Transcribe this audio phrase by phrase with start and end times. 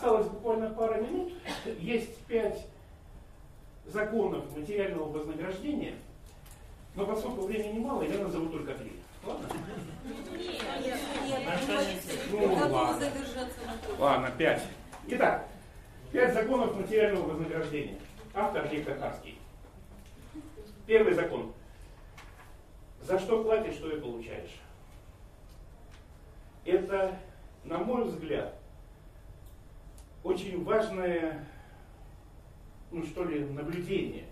[0.00, 1.32] осталось буквально пара минут.
[1.78, 2.66] Есть пять
[3.84, 5.94] законов материального вознаграждения,
[6.94, 8.92] но поскольку времени мало, я назову только три.
[9.26, 9.46] Ладно?
[10.82, 13.10] Нет, нет, Ну, ладно.
[13.98, 14.62] Ладно, пять.
[15.08, 15.46] Итак,
[16.12, 17.98] пять законов материального вознаграждения.
[18.32, 19.38] Автор Виктор Харский.
[20.86, 21.52] Первый закон.
[23.02, 24.60] За что платишь, что и получаешь.
[26.64, 27.18] Это,
[27.64, 28.59] на мой взгляд,
[30.22, 31.46] очень важное,
[32.90, 34.24] ну что ли, наблюдение.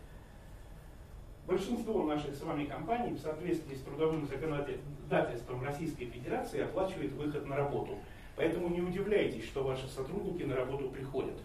[1.46, 7.56] Большинство наших с вами компаний в соответствии с трудовым законодательством Российской Федерации оплачивает выход на
[7.56, 7.96] работу.
[8.36, 11.40] Поэтому не удивляйтесь, что ваши сотрудники на работу приходят.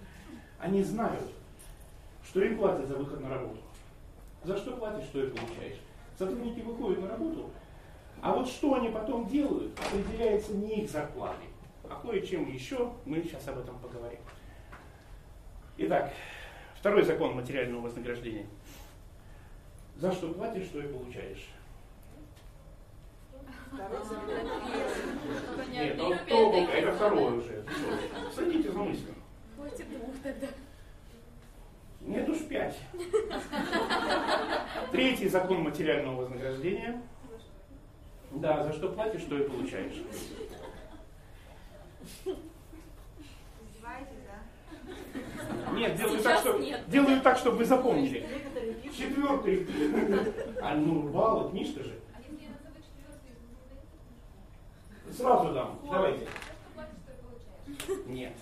[0.59, 1.31] Они знают,
[2.25, 3.61] что им платят за выход на работу.
[4.43, 5.79] За что платишь, что и получаешь.
[6.17, 7.49] Сотрудники выходят на работу,
[8.21, 11.47] а вот что они потом делают, определяется не их зарплатой,
[11.93, 12.91] а кое-чем еще.
[13.05, 14.19] Мы сейчас об этом поговорим.
[15.77, 16.13] Итак,
[16.75, 18.47] второй закон материального вознаграждения.
[19.95, 21.49] За что платишь, что и получаешь.
[25.69, 27.65] Нет, ну, то, это второе уже.
[28.33, 29.15] Садите за мыслью.
[29.55, 30.47] Хватит двух тогда.
[32.01, 32.77] Нет уж пять.
[34.91, 37.01] Третий закон материального вознаграждения.
[38.31, 40.01] Да, за что платишь, что и получаешь.
[45.73, 46.81] Нет, делаю так, что, нет.
[46.87, 48.27] делаю так, чтобы вы запомнили.
[48.95, 49.67] Четвертый.
[50.61, 51.99] А ну, баллы, книжка же.
[55.11, 55.79] Сразу дам.
[55.89, 56.27] Давайте.
[58.07, 58.33] Нет.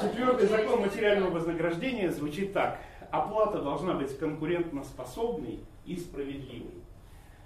[0.00, 2.80] Четвертый закон материального вознаграждения звучит так.
[3.10, 6.82] Оплата должна быть конкурентоспособной и справедливой.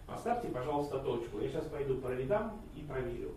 [0.06, 1.40] Поставьте, пожалуйста, точку.
[1.40, 3.34] Я сейчас пойду по рядам и проверю.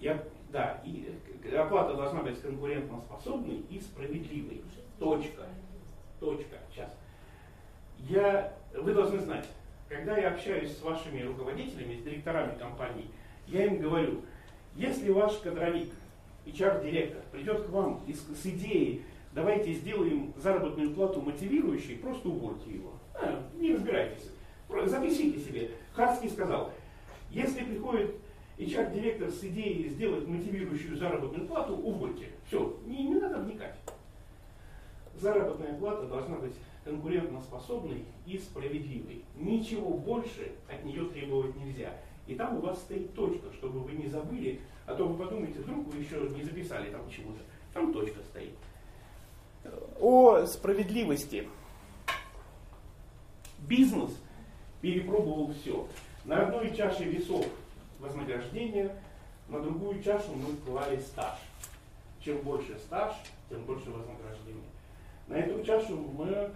[0.00, 1.08] Я, да, и
[1.44, 4.62] э, оплата должна быть конкурентоспособной и справедливой.
[4.98, 5.42] Точка.
[6.20, 6.56] Точка.
[6.70, 6.94] Сейчас.
[7.98, 9.46] Я, вы должны знать,
[9.88, 13.10] когда я общаюсь с вашими руководителями, с директорами компаний,
[13.46, 14.22] я им говорю,
[14.74, 15.90] если ваш кадровик,
[16.46, 22.92] HR-директор, придет к вам и с, идеей, давайте сделаем заработную плату мотивирующей, просто увольте его.
[23.14, 24.30] А, не разбирайтесь.
[24.84, 25.70] Запишите себе.
[25.92, 26.72] Харский сказал,
[27.30, 28.16] если приходит
[28.58, 32.30] HR-директор с идеей сделать мотивирующую заработную плату, увольте.
[32.46, 33.76] Все, не, не надо вникать.
[35.14, 39.24] Заработная плата должна быть конкурентоспособной и справедливой.
[39.36, 41.92] Ничего больше от нее требовать нельзя.
[42.26, 45.86] И там у вас стоит точка, чтобы вы не забыли, а то вы подумаете, вдруг
[45.88, 47.40] вы еще не записали там чего-то.
[47.74, 48.54] Там точка стоит.
[50.00, 51.48] О справедливости.
[53.68, 54.10] Бизнес
[54.80, 55.86] перепробовал все.
[56.24, 57.46] На одной чаше весов
[58.00, 58.94] вознаграждение,
[59.48, 61.38] на другую чашу мы клали стаж.
[62.20, 63.14] Чем больше стаж,
[63.48, 64.64] тем больше вознаграждение.
[65.28, 66.50] На эту чашу мы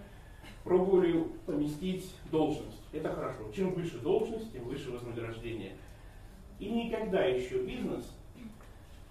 [0.63, 2.81] пробовали поместить должность.
[2.91, 3.51] Это хорошо.
[3.55, 5.73] Чем выше должность, тем выше вознаграждение.
[6.59, 8.05] И никогда еще бизнес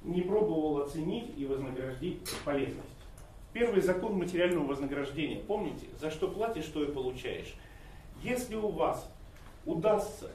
[0.03, 2.87] не пробовал оценить и вознаградить полезность.
[3.53, 5.41] Первый закон материального вознаграждения.
[5.41, 7.55] Помните, за что платишь, что и получаешь.
[8.23, 9.11] Если у вас
[9.67, 10.31] удастся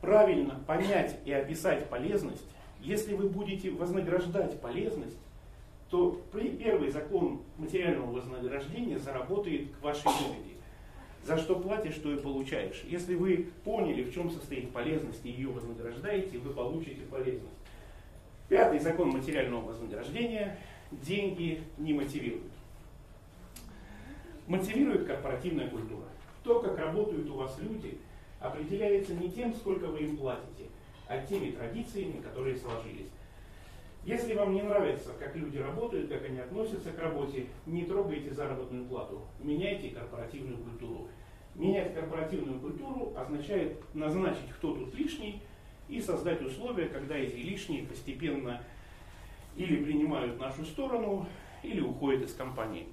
[0.00, 2.44] правильно понять и описать полезность,
[2.80, 5.18] если вы будете вознаграждать полезность,
[5.90, 10.54] то первый закон материального вознаграждения заработает к вашей выгоде.
[11.24, 12.84] За что платишь, что и получаешь.
[12.88, 17.54] Если вы поняли, в чем состоит полезность и ее вознаграждаете, вы получите полезность.
[18.48, 20.58] Пятый закон материального вознаграждения–
[20.90, 22.52] деньги не мотивируют.
[24.46, 26.06] Мотивирует корпоративная культура.
[26.42, 27.98] То, как работают у вас люди,
[28.40, 30.66] определяется не тем, сколько вы им платите,
[31.06, 33.08] а теми традициями, которые сложились.
[34.04, 38.86] Если вам не нравится, как люди работают, как они относятся к работе, не трогайте заработную
[38.86, 41.08] плату, меняйте корпоративную культуру.
[41.54, 45.42] Менять корпоративную культуру означает назначить, кто тут лишний,
[45.88, 48.62] и создать условия, когда эти лишние постепенно
[49.56, 51.26] или принимают нашу сторону,
[51.62, 52.86] или уходят из компании.